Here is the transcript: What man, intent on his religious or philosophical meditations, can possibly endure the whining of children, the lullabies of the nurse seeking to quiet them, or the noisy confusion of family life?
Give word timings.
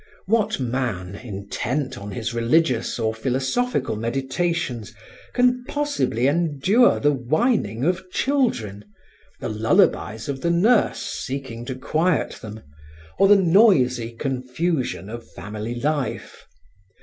What 0.25 0.59
man, 0.59 1.13
intent 1.15 1.95
on 1.95 2.09
his 2.09 2.33
religious 2.33 2.97
or 2.97 3.13
philosophical 3.13 3.95
meditations, 3.95 4.95
can 5.35 5.63
possibly 5.65 6.25
endure 6.27 6.99
the 6.99 7.11
whining 7.13 7.85
of 7.85 8.09
children, 8.09 8.83
the 9.41 9.49
lullabies 9.49 10.27
of 10.27 10.41
the 10.41 10.49
nurse 10.49 10.97
seeking 11.03 11.65
to 11.65 11.75
quiet 11.75 12.31
them, 12.41 12.61
or 13.19 13.27
the 13.27 13.35
noisy 13.35 14.13
confusion 14.13 15.07
of 15.07 15.29
family 15.33 15.75
life? 15.75 16.47